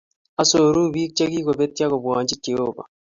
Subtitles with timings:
[0.41, 2.87] Osoru biik chikikobetyo kobwanji Jehovah